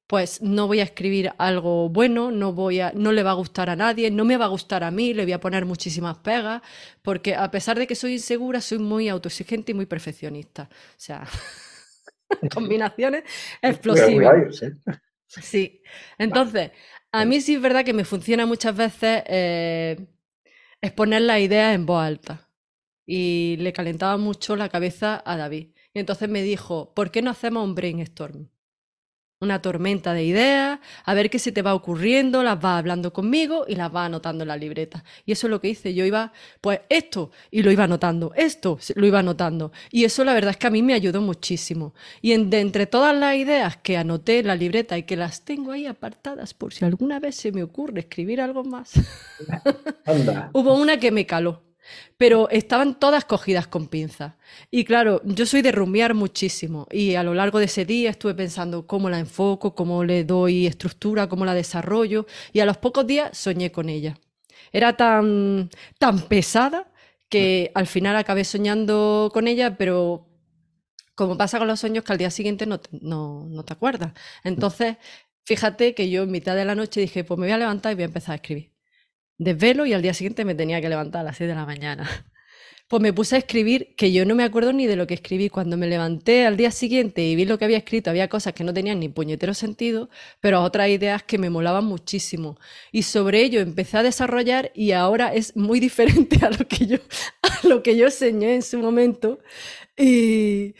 [0.06, 3.70] pues no voy a escribir algo bueno, no voy a, no le va a gustar
[3.70, 6.62] a nadie, no me va a gustar a mí, le voy a poner muchísimas pegas,
[7.02, 10.68] porque a pesar de que soy insegura, soy muy autoexigente y muy perfeccionista.
[10.72, 11.26] O sea,
[12.54, 13.24] combinaciones
[13.62, 14.62] explosivas.
[15.26, 15.82] Sí.
[16.18, 16.70] Entonces,
[17.20, 20.06] a mí sí es verdad que me funciona muchas veces eh,
[20.80, 22.50] exponer las ideas en voz alta.
[23.06, 25.68] Y le calentaba mucho la cabeza a David.
[25.94, 28.48] Y entonces me dijo, ¿por qué no hacemos un brainstorm?
[29.40, 33.66] Una tormenta de ideas, a ver qué se te va ocurriendo, las vas hablando conmigo
[33.68, 35.04] y las vas anotando en la libreta.
[35.26, 38.78] Y eso es lo que hice, yo iba, pues esto, y lo iba anotando, esto,
[38.94, 39.72] lo iba anotando.
[39.90, 41.92] Y eso la verdad es que a mí me ayudó muchísimo.
[42.22, 45.72] Y de entre todas las ideas que anoté en la libreta y que las tengo
[45.72, 48.92] ahí apartadas por si alguna vez se me ocurre escribir algo más,
[50.54, 51.65] hubo una que me caló
[52.16, 54.34] pero estaban todas cogidas con pinzas.
[54.70, 58.34] Y claro, yo soy de rumbear muchísimo y a lo largo de ese día estuve
[58.34, 63.06] pensando cómo la enfoco, cómo le doy estructura, cómo la desarrollo y a los pocos
[63.06, 64.18] días soñé con ella.
[64.72, 66.92] Era tan, tan pesada
[67.28, 70.28] que al final acabé soñando con ella, pero
[71.14, 74.12] como pasa con los sueños que al día siguiente no, no, no te acuerdas.
[74.44, 74.96] Entonces,
[75.44, 77.94] fíjate que yo en mitad de la noche dije, pues me voy a levantar y
[77.96, 78.75] voy a empezar a escribir
[79.38, 82.08] desvelo y al día siguiente me tenía que levantar a las 6 de la mañana.
[82.88, 85.48] Pues me puse a escribir, que yo no me acuerdo ni de lo que escribí.
[85.48, 88.62] Cuando me levanté al día siguiente y vi lo que había escrito, había cosas que
[88.62, 90.08] no tenían ni puñetero sentido,
[90.40, 92.58] pero otras ideas que me molaban muchísimo.
[92.92, 96.98] Y sobre ello empecé a desarrollar y ahora es muy diferente a lo que yo,
[97.42, 99.40] a lo que yo enseñé en su momento.
[99.96, 100.76] Y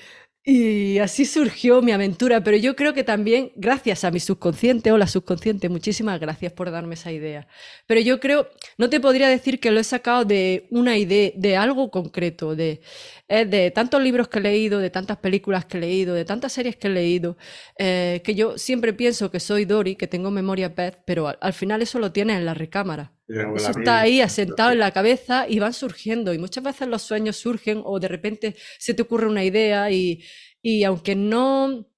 [0.49, 4.97] y así surgió mi aventura, pero yo creo que también gracias a mi subconsciente, o
[4.97, 7.49] la subconsciente, muchísimas gracias por darme esa idea.
[7.89, 11.57] Pero yo creo, no te podría decir que lo he sacado de una idea, de
[11.57, 12.81] algo concreto, de,
[13.29, 16.53] eh, de tantos libros que he leído, de tantas películas que he leído, de tantas
[16.53, 17.37] series que he leído,
[17.77, 21.83] eh, que yo siempre pienso que soy Dory, que tengo memoria pez, pero al, final
[21.83, 23.13] eso lo tienes en la recámara.
[23.29, 26.33] Eso está ahí asentado en la cabeza y van surgiendo.
[26.33, 30.23] Y muchas veces los sueños surgen o de repente se te ocurre una idea y,
[30.63, 31.89] y aunque no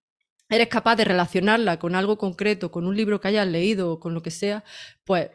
[0.49, 4.15] eres capaz de relacionarla con algo concreto, con un libro que hayas leído o con
[4.15, 4.65] lo que sea,
[5.05, 5.29] pues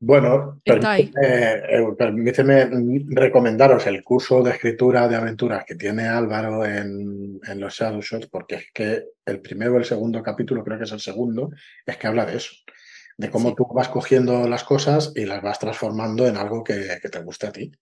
[0.00, 1.10] bueno, eh,
[1.98, 2.70] permíteme,
[3.08, 8.28] recomendaros el curso de escritura de aventuras que tiene Álvaro en, en los Shadow Shots,
[8.28, 11.50] porque es que el primero o el segundo capítulo, creo que es el segundo,
[11.84, 12.52] es que habla de eso,
[13.16, 17.22] de cómo tú vas cogiendo las cosas y las vas transformando en algo que, te
[17.22, 17.72] guste a ti.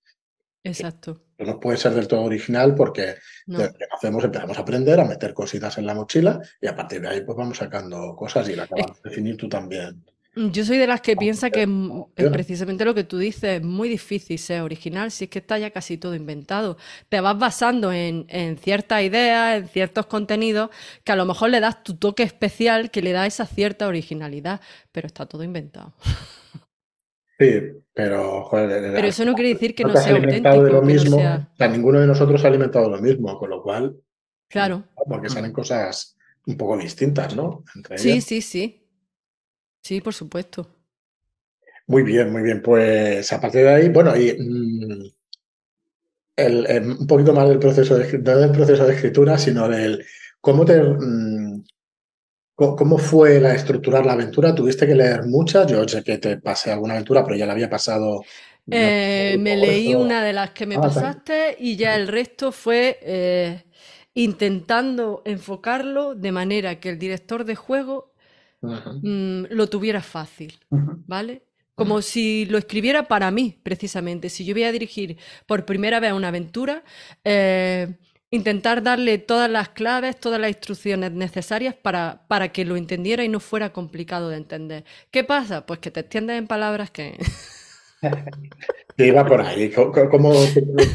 [0.64, 1.22] Exacto.
[1.38, 5.34] No puede ser del todo original porque lo que hacemos empezamos a aprender a meter
[5.34, 8.62] cositas en la mochila y a partir de ahí pues vamos sacando cosas y la
[8.62, 10.02] acabas de definir tú también
[10.38, 11.66] Yo soy de las que piensa que
[12.14, 15.58] es precisamente lo que tú dices, es muy difícil ser original si es que está
[15.58, 16.76] ya casi todo inventado.
[17.08, 18.26] Te vas basando en,
[18.58, 20.68] ciertas ideas, en ciertos contenidos,
[21.04, 24.60] que a lo mejor le das tu toque especial que le da esa cierta originalidad,
[24.92, 25.94] pero está todo inventado.
[27.38, 27.60] Sí,
[27.92, 30.64] pero joder, Pero eso no quiere decir que no, sea auténtico.
[30.64, 31.18] De lo mismo,
[31.70, 33.94] ninguno de nosotros ha alimentado lo mismo, con lo cual.
[34.48, 34.84] Claro.
[35.06, 37.62] Porque salen cosas un poco distintas, ¿no?
[37.96, 38.85] sí, sí, sí.
[39.86, 40.66] Sí, por supuesto.
[41.86, 42.60] Muy bien, muy bien.
[42.60, 45.12] Pues a partir de ahí, bueno, y mm,
[46.98, 50.04] un poquito más del proceso de, no del proceso de escritura, sino del
[50.40, 51.62] cómo te mm,
[52.56, 54.52] cómo fue la estructurar la aventura.
[54.56, 55.68] ¿Tuviste que leer muchas?
[55.68, 58.24] Yo sé que te pasé alguna aventura, pero ya la había pasado.
[58.68, 62.98] Eh, me leí una de las que me ah, pasaste y ya el resto fue
[63.02, 63.62] eh,
[64.14, 68.15] intentando enfocarlo de manera que el director de juego
[69.02, 71.42] Mm, lo tuviera fácil, ¿vale?
[71.74, 74.30] Como si lo escribiera para mí, precisamente.
[74.30, 76.82] Si yo voy a dirigir por primera vez una aventura,
[77.22, 77.98] eh,
[78.30, 83.28] intentar darle todas las claves, todas las instrucciones necesarias para, para que lo entendiera y
[83.28, 84.84] no fuera complicado de entender.
[85.10, 85.66] ¿Qué pasa?
[85.66, 87.18] Pues que te extiendes en palabras que...
[88.96, 89.70] que iba por ahí.
[89.70, 90.32] ¿Cómo,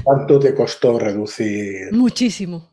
[0.04, 1.92] ¿Cuánto te costó reducir?
[1.92, 2.71] Muchísimo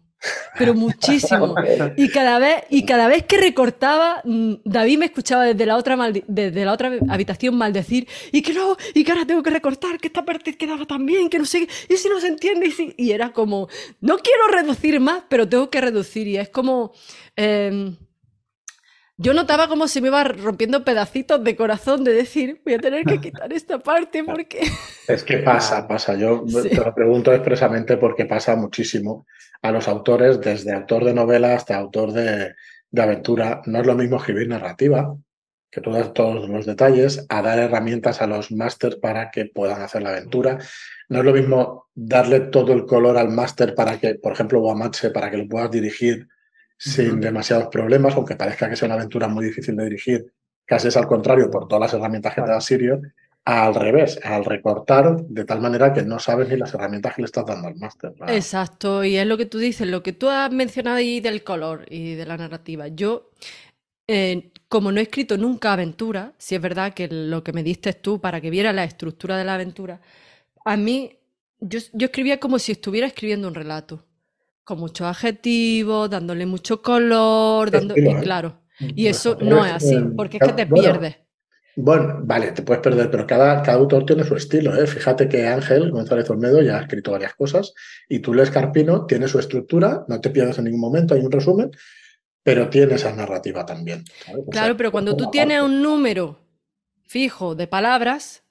[0.57, 1.54] pero muchísimo.
[1.96, 5.96] Y cada vez, y cada vez que recortaba, mm, David me escuchaba desde la otra,
[6.26, 10.09] desde la otra habitación maldecir, y que no, y que ahora tengo que recortar, que
[10.09, 13.12] esta parte quedaba tan bien, que no sé, y si no se entiende, y, y
[13.12, 13.68] era como,
[14.00, 16.92] no quiero reducir más, pero tengo que reducir, y es como...
[17.37, 17.96] Em,
[19.20, 23.04] yo notaba como se me iba rompiendo pedacitos de corazón de decir, voy a tener
[23.04, 24.61] que quitar esta parte porque...
[25.09, 26.14] Es que pasa, pasa.
[26.14, 29.26] Yo te lo pregunto expresamente porque pasa muchísimo
[29.61, 32.54] a los autores, desde autor de novela hasta autor de,
[32.96, 33.61] aventura.
[33.66, 35.16] No es lo mismo escribir narrativa,
[35.70, 39.83] que tú das todos los detalles, a dar herramientas a los másters para que puedan
[39.83, 40.59] hacer la aventura.
[41.09, 45.11] No es lo mismo darle todo el color al máster para que, por ejemplo, Guamache,
[45.11, 46.28] para que lo puedas dirigir
[46.79, 50.33] sin demasiados problemas, aunque parezca que sea una aventura muy difícil de dirigir,
[50.64, 53.03] casi es al contrario por todas las herramientas que te da Sirio,
[53.45, 57.27] al revés, al recortar de tal manera que no sabes ni las herramientas que le
[57.27, 58.12] estás dando al máster.
[58.29, 61.87] Exacto, y es lo que tú dices, lo que tú has mencionado ahí del color
[61.88, 62.88] y de la narrativa.
[62.88, 63.31] Yo,
[64.07, 67.95] eh, como no he escrito nunca aventura, si es verdad que lo que me diste
[67.95, 70.03] tú para que viera la estructura de la aventura,
[70.67, 71.19] a mí,
[71.59, 74.05] yo, yo escribía como si estuviera escribiendo un relato,
[74.68, 77.96] con muchos adjetivos, dándole mucho color, dando...
[77.96, 78.18] y ¿eh?
[78.20, 81.16] claro, y eso no es así, porque es que te pierdes.
[81.74, 84.76] Bueno, vale, te puedes perder, pero cada, cada autor tiene su estilo.
[84.76, 84.87] ¿eh?
[84.87, 87.72] Fíjate que Ángel González Olmedo ya ha escrito varias cosas
[88.11, 91.33] y tú lees Carpino, tiene su estructura, no te pierdes en ningún momento, hay un
[91.33, 91.70] resumen,
[92.42, 94.04] pero tiene esa narrativa también.
[94.50, 96.40] claro, pero cuando tú tienes un número
[97.07, 98.42] fijo de palabras,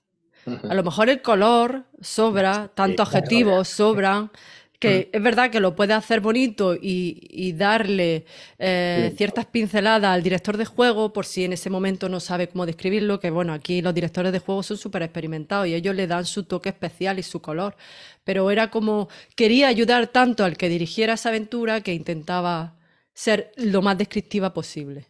[0.48, 4.32] a lo mejor el color sobra, tanto adjetivos sobran,
[4.80, 8.26] que es verdad que lo puede hacer bonito y, darle
[8.60, 12.66] eh, ciertas pinceladas al director de juego por si en ese momento no sabe cómo
[12.66, 16.26] describirlo, que bueno, aquí los directores de juego son súper experimentados y ellos le dan
[16.26, 17.76] su toque especial y su color.
[18.24, 22.76] Pero era como, quería ayudar tanto al que dirigiera esa aventura que intentaba
[23.14, 25.08] ser lo más descriptiva posible.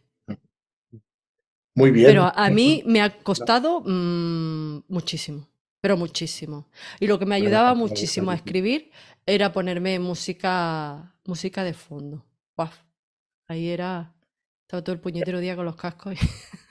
[1.76, 2.08] Muy bien.
[2.08, 5.48] Pero a mí me ha costado mm, muchísimo,
[5.82, 6.70] pero muchísimo.
[7.00, 8.92] Y lo que me ayudaba muchísimo a escribir
[9.28, 12.26] era ponerme música, música de fondo.
[13.50, 14.14] Ahí era,
[14.62, 16.16] estaba todo el puñetero día con los cascos.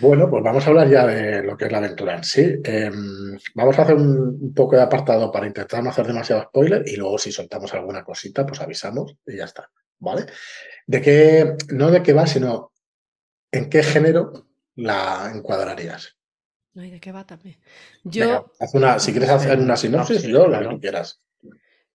[0.00, 2.40] Bueno, pues vamos a hablar ya de lo que es la aventura en sí.
[2.64, 6.96] Em, vamos a hacer un, poco de apartado para intentar no hacer demasiado spoiler y
[6.96, 9.70] luego si soltamos alguna cosita, pues avisamos y ya está.
[9.98, 10.24] ¿Vale?
[10.86, 12.72] De qué, no de qué va, sino
[13.50, 16.16] en qué género la encuadrarías.
[16.72, 17.58] No, y de qué va también.
[18.02, 18.50] Yo.
[18.72, 21.22] una, si quieres hacer una sinopsis, yo la que quieras.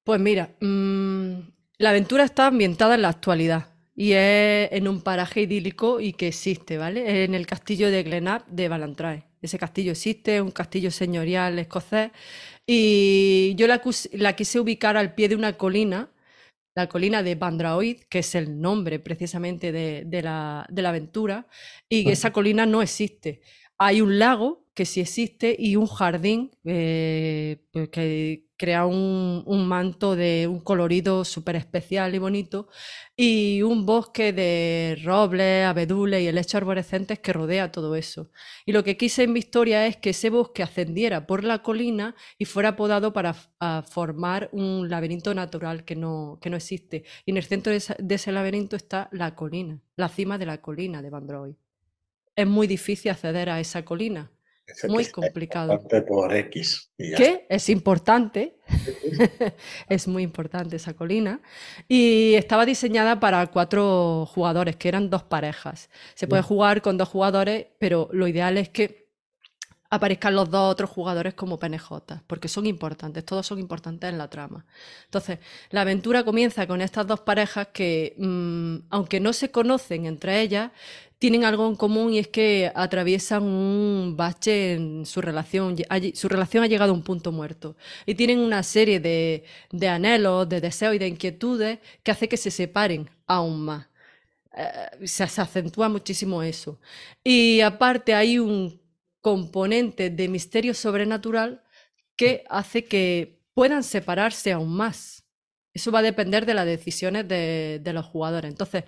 [0.07, 1.33] Pues mira, mm,
[1.79, 6.29] la aventura está ambientada en la actualidad y es en un paraje idílico y que
[6.29, 7.25] existe, ¿vale?
[7.25, 9.25] En el castillo de Glenap de Ballantrae.
[9.41, 12.11] Ese castillo existe, es un castillo señorial escocés
[12.65, 13.81] y yo la,
[14.33, 16.09] quise ubicar al pie de una colina,
[16.73, 21.47] la colina de Bandraoid, que es el nombre precisamente de, la, aventura,
[21.89, 23.41] y esa colina no existe.
[23.77, 30.15] Hay un lago que sí existe y un jardín eh, pues que, crea un, manto
[30.15, 32.67] de un colorido súper especial y bonito
[33.15, 38.29] y un bosque de robles, abedules y helechos arborescentes que rodea todo eso.
[38.67, 42.15] Y lo que quise en mi historia es que ese bosque ascendiera por la colina
[42.37, 43.33] y fuera podado para
[43.83, 47.03] formar un laberinto natural que no, que no existe.
[47.25, 51.01] Y en el centro de ese, laberinto está la colina, la cima de la colina
[51.01, 51.57] de Bandroy.
[52.35, 54.31] es muy difícil acceder a esa colina.
[54.87, 55.81] Muy complicado.
[56.07, 56.91] Por X.
[56.97, 57.45] ¿Qué?
[57.49, 58.57] Es importante.
[59.89, 61.41] es muy importante esa colina.
[61.87, 65.89] Y estaba diseñada para cuatro jugadores, que eran dos parejas.
[66.15, 69.06] Se puede jugar con dos jugadores, pero lo ideal es que
[69.89, 74.29] aparezcan los dos otros jugadores como penejotas, porque son importantes, todos son importantes en la
[74.29, 74.65] trama.
[75.05, 80.41] Entonces, la aventura comienza con estas dos parejas que, mm, aunque no se conocen entre
[80.41, 80.71] ellas,
[81.19, 85.75] tienen algo en común y es que atraviesan un bache en su relación.
[86.13, 87.75] Su relación ha llegado a un punto muerto.
[88.05, 89.43] Y tienen una serie de,
[89.87, 93.87] anhelos, de deseos y de inquietudes que hace que se separen aún más.
[94.55, 96.79] Eh, se acentúa muchísimo eso.
[97.23, 98.79] Y aparte hay un
[99.27, 101.61] componente de misterio sobrenatural
[102.15, 105.25] que hace que puedan separarse aún más.
[105.73, 108.49] Eso va a depender de las decisiones de, los jugadores.
[108.49, 108.85] Entonces,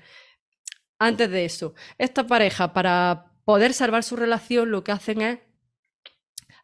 [0.98, 5.40] antes de eso, esta pareja, para poder salvar su relación, lo que hacen es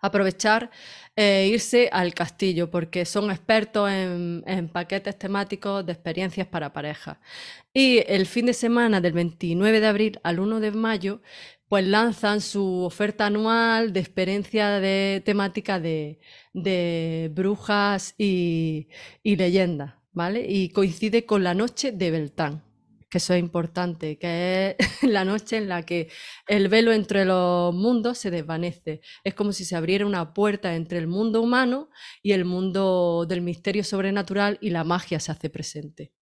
[0.01, 0.69] aprovechar
[1.15, 7.17] e irse al castillo, porque son expertos en, paquetes temáticos de experiencias para parejas.
[7.73, 11.21] Y el fin de semana del 29 de abril al 1 de mayo
[11.67, 16.19] pues lanzan su oferta anual de experiencia de temática de,
[17.33, 18.87] brujas y,
[19.23, 20.45] leyendas, ¿vale?
[20.47, 22.63] Y coincide con la noche de Beltán,
[23.09, 26.09] que eso es importante, que es la noche en la que
[26.47, 29.01] el velo entre los mundos se desvanece.
[29.23, 31.89] Es como si se abriera una puerta entre el mundo humano
[32.21, 36.13] y el mundo del misterio sobrenatural y la magia se hace presente.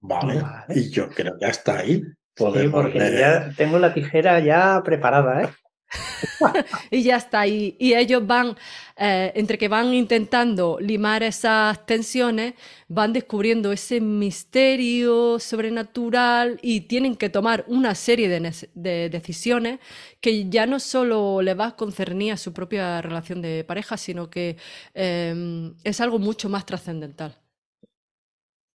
[0.00, 2.02] Vale, y yo creo que hasta ahí
[2.36, 5.48] sí, porque ya tengo la tijera ya preparada, ¿eh?
[6.90, 7.46] y ya está.
[7.46, 8.56] Y, ellos van,
[8.96, 12.54] eh, entre que van intentando limar esas tensiones,
[12.88, 19.80] van descubriendo ese misterio sobrenatural y tienen que tomar una serie de, decisiones
[20.20, 24.30] que ya no solo le va a concernir a su propia relación de pareja, sino
[24.30, 24.56] que
[24.94, 27.36] em, es algo mucho más trascendental.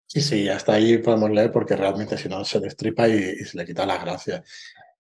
[0.08, 3.66] Sí, sí, hasta ahí podemos leer porque realmente si no se destripa y, se le
[3.66, 4.42] quita la gracia.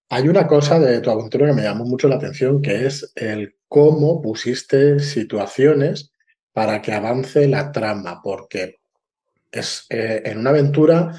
[0.09, 3.55] Hay una cosa de tu aventura que me llamó mucho la atención, que es el
[3.67, 6.13] cómo pusiste situaciones
[6.53, 8.77] para que avance la trama, porque
[9.51, 11.11] es, eh, en una aventura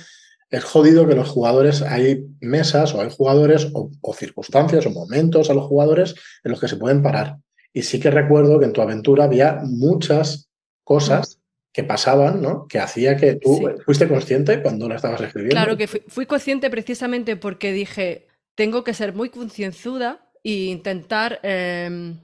[0.51, 5.51] es jodido que los jugadores, hay mesas o hay jugadores o, o, circunstancias o momentos
[5.51, 7.37] a los jugadores en los que se pueden parar.
[7.73, 10.49] Y sí que recuerdo que en tu aventura había muchas
[10.85, 11.39] cosas
[11.73, 12.67] que pasaban, ¿no?
[12.67, 15.55] Que hacía que tú fuiste consciente cuando la estabas escribiendo.
[15.55, 18.27] Claro que fui, consciente precisamente porque dije,
[18.59, 22.19] tengo que ser muy concienzuda e intentar em,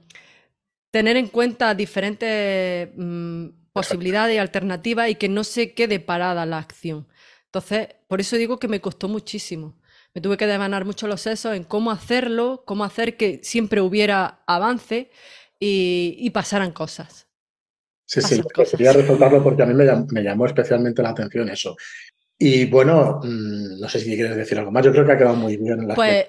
[0.91, 6.57] tener en cuenta diferentes mm, posibilidades y alternativas y que no se quede parada la
[6.57, 7.07] acción.
[7.45, 9.77] Entonces, por eso digo que me costó muchísimo.
[10.13, 14.43] Me tuve que devanar mucho los sesos en cómo hacerlo, cómo hacer que siempre hubiera
[14.45, 15.11] avance
[15.57, 17.27] y pasaran cosas.
[18.05, 21.75] Sí, sí, quería resaltarlo porque a mí me llamó, especialmente la atención eso.
[22.37, 25.35] Y bueno, mm, no sé si quieres decir algo más, yo creo que ha quedado
[25.35, 25.87] muy bien.
[25.87, 26.25] La pues,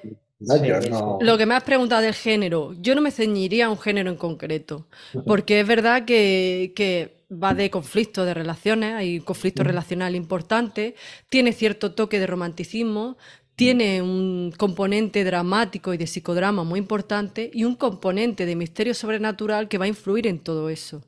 [1.20, 4.16] Lo que me has preguntado del género, yo no me ceñiría a un género en
[4.16, 4.86] concreto,
[5.26, 10.94] porque es verdad que, va de conflicto de relaciones, hay conflicto relacional importante,
[11.28, 13.16] tiene cierto toque de romanticismo,
[13.56, 19.66] tiene un componente dramático y de psicodrama muy importante y un componente de misterio sobrenatural
[19.66, 21.02] que va a influir en todo eso.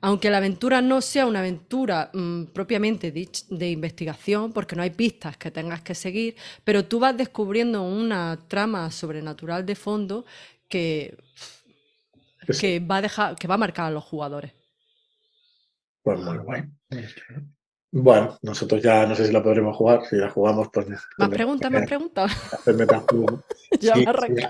[0.00, 5.36] Aunque la aventura no sea una aventura mm, propiamente de investigación, porque no hay pistas
[5.36, 10.24] que tengas que seguir, pero tú vas descubriendo una trama sobrenatural de fondo
[10.68, 11.16] que,
[12.60, 14.52] que, va, a dejar, que va a marcar a los jugadores.
[16.02, 16.70] Pues muy bueno.
[17.90, 20.86] Bueno, nosotros ya no sé si la podremos jugar, si la jugamos, pues.
[21.16, 22.30] Más preguntas, más preguntas.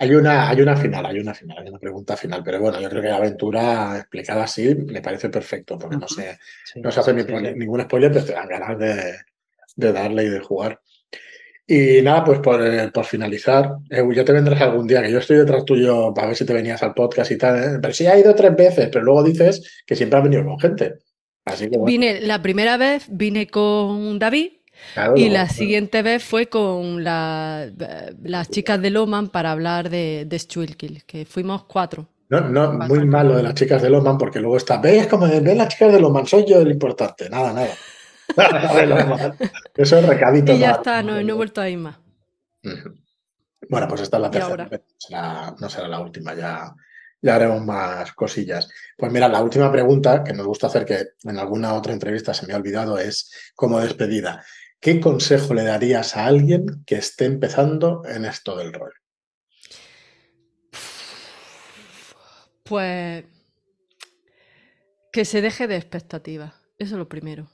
[0.00, 2.90] hay, una, hay una final, hay una final, hay una pregunta final, pero bueno, yo
[2.90, 6.36] creo que la aventura explicada así me parece perfecto, porque no, se,
[6.76, 9.18] no se hace ningún spoiler, pero te dan ganas de,
[9.76, 10.80] de, darle y de jugar.
[11.64, 15.18] Y nada, pues por, eh, por finalizar, eh, ya te vendrás algún día, que yo
[15.18, 17.78] estoy detrás tuyo para ver si te venías al podcast y tal, ¿eh?
[17.80, 20.94] pero sí ha ido tres veces, pero luego dices que siempre has venido con gente.
[21.84, 24.52] Vine, la primera vez vine con David
[25.16, 31.24] y la siguiente vez fue con las chicas de Loman para hablar de, de que
[31.24, 32.08] fuimos cuatro.
[32.30, 35.56] No, no, muy malo de las chicas de Loman, porque luego está, ¿ves como ven
[35.56, 36.26] las chicas de Loman?
[36.26, 37.28] Soy yo el importante.
[37.30, 37.74] Nada, nada.
[39.74, 40.52] Eso es recadito.
[40.52, 41.96] Y ya está, no, no he vuelto a ir más.
[43.70, 44.68] Bueno, pues esta es la tercera.
[45.58, 46.74] no será la última, ya
[47.20, 48.68] ya haremos más cosillas.
[48.96, 52.46] Pues mira, la última pregunta que nos gusta hacer, que en alguna otra entrevista se
[52.46, 54.44] me ha olvidado, es como despedida.
[54.80, 58.92] ¿Qué consejo le darías a alguien que esté empezando en esto del rol?
[62.62, 63.24] Pues
[65.12, 66.54] que se deje de expectativas.
[66.78, 67.48] Eso es lo primero.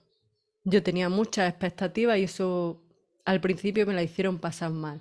[0.64, 2.82] Yo tenía muchas expectativas y eso
[3.24, 5.00] al principio me la hicieron pasar mal.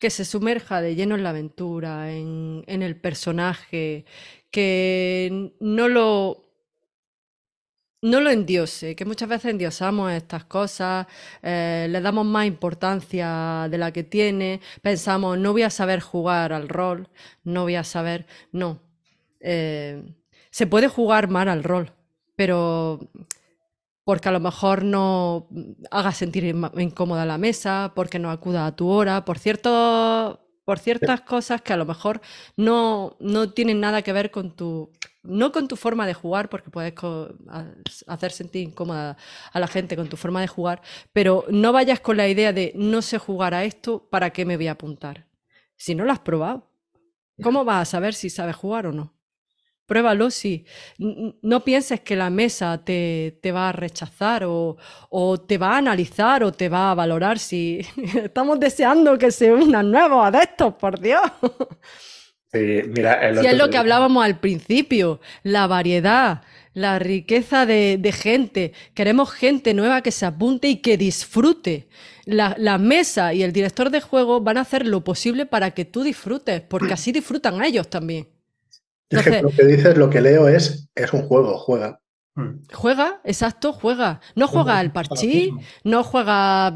[0.00, 4.04] Que se sumerja de lleno en la aventura, en, el personaje,
[4.50, 6.50] que no lo,
[8.02, 11.06] no lo endiose, que muchas veces endiosamos estas cosas,
[11.42, 16.52] eh, le damos más importancia de la que tiene, pensamos, no voy a saber jugar
[16.52, 17.08] al rol,
[17.44, 18.80] no voy a saber, no.
[19.40, 20.02] Eh,
[20.50, 21.92] se puede jugar mal al rol,
[22.36, 23.00] pero
[24.04, 25.48] porque a lo mejor no
[25.90, 31.22] haga sentir incómoda la mesa, porque no acuda a tu hora, por cierto, por ciertas
[31.22, 32.20] cosas que a lo mejor
[32.56, 34.90] no, no tienen nada que ver con tu,
[35.22, 36.94] no con tu forma de jugar, porque puedes
[38.06, 39.16] hacer sentir incómoda
[39.52, 40.80] a la gente con tu forma de jugar,
[41.12, 44.56] pero no vayas con la idea de no sé jugar a esto, ¿para qué me
[44.56, 45.26] voy a apuntar?
[45.76, 46.70] Si no lo has probado,
[47.42, 49.19] ¿cómo vas a saber si sabes jugar o no?
[49.90, 50.64] Pruébalo si
[51.42, 54.76] no pienses que la mesa te, va a rechazar o,
[55.48, 57.80] te va a analizar o te va a valorar si
[58.22, 61.22] estamos deseando que se unan nuevos adeptos, por Dios.
[62.52, 68.72] Sí, mira, es lo que hablábamos al principio, la variedad, la riqueza de, gente.
[68.94, 71.88] Queremos gente nueva que se apunte y que disfrute.
[72.26, 75.84] La, la, mesa y el director de juego van a hacer lo posible para que
[75.84, 78.28] tú disfrutes, porque así disfrutan ellos también
[79.10, 82.00] lo que dices, lo que leo es, es un juego, juega.
[82.34, 82.60] Hmm.
[82.72, 84.20] Juega, exacto, juega.
[84.36, 85.52] No juega al parchí,
[85.84, 86.68] no juega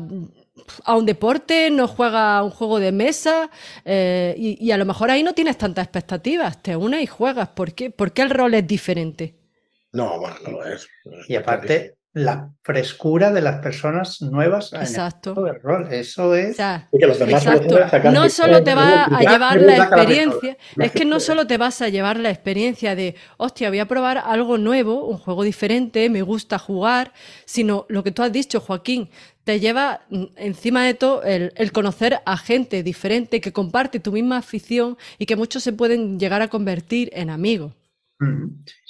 [0.85, 3.51] a un deporte, no juega a un juego de mesa
[3.85, 7.51] eh, y, a lo mejor ahí no tienes tantas expectativas, te unes y juegas.
[7.51, 7.91] ¿Por qué?
[7.91, 9.35] ¿Por qué el rol es diferente?
[9.93, 10.89] No, bueno, no lo es.
[11.29, 15.35] y aparte, la frescura de las personas nuevas exacto.
[15.37, 15.89] en el rol.
[15.93, 16.57] Eso es.
[18.13, 21.89] no solo te va a llevar la experiencia, es que no solo te vas a
[21.89, 26.57] llevar la experiencia de, hostia, voy a probar algo nuevo, un juego diferente, me gusta
[26.57, 27.13] jugar,
[27.47, 29.11] sino lo que tú has dicho, Joaquín,
[29.43, 34.13] te lleva mm, encima de todo el, el conocer a gente diferente que comparte tu
[34.13, 37.73] misma afición y que muchos se pueden llegar a convertir en amigos.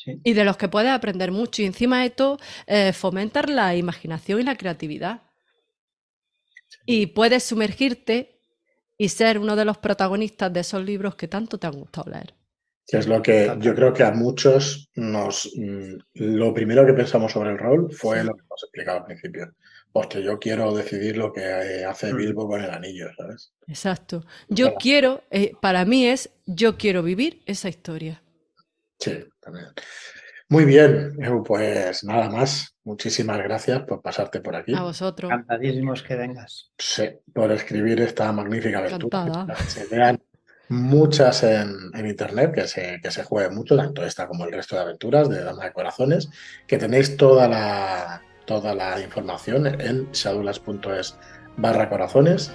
[0.06, 1.62] Y de los que puedes aprender mucho.
[1.62, 5.22] Y encima de esto, eh, fomentar la imaginación y la creatividad.
[6.86, 8.40] Y puedes sumergirte
[8.96, 12.34] y ser uno de los protagonistas de esos libros que tanto te han gustado leer.
[12.86, 15.50] Que es lo que yo creo que a muchos nos.
[15.56, 19.54] Mm, lo primero que pensamos sobre el rol fue lo que hemos explicado al principio.
[19.90, 22.16] Porque yo quiero decidir lo que eh, hace mm.
[22.16, 23.54] Bilbo con el anillo, ¿sabes?
[23.66, 24.24] Exacto.
[24.48, 28.22] Yo quiero, eh, para mí es, yo quiero vivir esa historia.
[28.98, 29.12] Sí,
[29.44, 29.66] también.
[30.48, 32.76] Muy bien, pues nada más.
[32.84, 34.74] Muchísimas gracias por pasarte por aquí.
[34.74, 35.30] A vosotros.
[35.30, 36.70] Encantadísimos que vengas.
[36.78, 39.46] Sí, por escribir esta magnífica aventura.
[39.66, 40.22] Se vean
[40.68, 44.82] muchas en, internet, que se, que se juegue mucho, tanto esta como el resto de
[44.82, 46.28] aventuras de Dama de Corazones,
[46.66, 51.16] que tenéis toda la, toda la información en shadulas.es
[51.56, 52.52] barra corazones.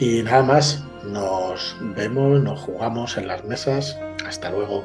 [0.00, 3.98] Y nada más, nos vemos, nos jugamos en las mesas.
[4.26, 4.84] Hasta luego.